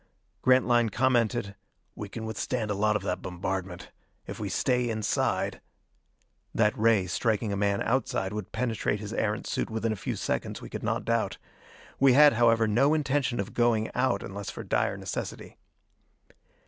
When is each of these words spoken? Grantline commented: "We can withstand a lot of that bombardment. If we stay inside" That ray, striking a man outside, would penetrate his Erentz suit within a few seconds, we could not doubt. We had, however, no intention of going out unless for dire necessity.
Grantline 0.41 0.89
commented: 0.89 1.53
"We 1.93 2.09
can 2.09 2.25
withstand 2.25 2.71
a 2.71 2.73
lot 2.73 2.95
of 2.95 3.03
that 3.03 3.21
bombardment. 3.21 3.91
If 4.25 4.39
we 4.39 4.49
stay 4.49 4.89
inside" 4.89 5.61
That 6.55 6.75
ray, 6.75 7.05
striking 7.05 7.53
a 7.53 7.55
man 7.55 7.83
outside, 7.83 8.33
would 8.33 8.51
penetrate 8.51 8.99
his 8.99 9.13
Erentz 9.13 9.51
suit 9.51 9.69
within 9.69 9.91
a 9.91 9.95
few 9.95 10.15
seconds, 10.15 10.59
we 10.59 10.71
could 10.71 10.81
not 10.81 11.05
doubt. 11.05 11.37
We 11.99 12.13
had, 12.13 12.33
however, 12.33 12.67
no 12.67 12.95
intention 12.95 13.39
of 13.39 13.53
going 13.53 13.91
out 13.93 14.23
unless 14.23 14.49
for 14.49 14.63
dire 14.63 14.97
necessity. 14.97 15.59